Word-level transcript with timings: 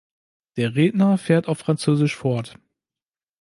Der 0.57 0.73
Redner 0.73 1.19
fährt 1.19 1.47
auf 1.47 1.59
Französisch 1.59 2.15
fort. 2.15 2.57